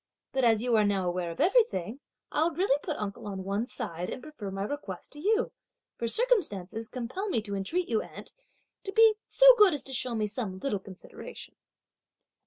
But 0.31 0.43
as 0.43 0.63
you 0.63 0.75
are 0.77 0.83
now 0.83 1.07
aware 1.07 1.29
of 1.29 1.39
everything, 1.39 1.99
I'll 2.31 2.49
really 2.49 2.79
put 2.81 2.97
uncle 2.97 3.27
on 3.27 3.43
one 3.43 3.67
side, 3.67 4.09
and 4.09 4.19
prefer 4.23 4.49
my 4.49 4.63
request 4.63 5.11
to 5.11 5.19
you; 5.19 5.51
for 5.95 6.07
circumstances 6.07 6.87
compel 6.89 7.29
me 7.29 7.39
to 7.43 7.53
entreat 7.55 7.87
you, 7.87 8.01
aunt, 8.01 8.33
to 8.83 8.91
be 8.91 9.13
so 9.27 9.45
good 9.59 9.75
as 9.75 9.83
to 9.83 9.93
show 9.93 10.15
me 10.15 10.25
some 10.25 10.57
little 10.57 10.79
consideration!" 10.79 11.53